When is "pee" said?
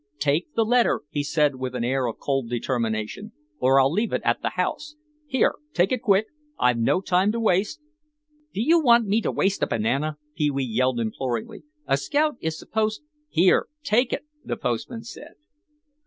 10.35-10.49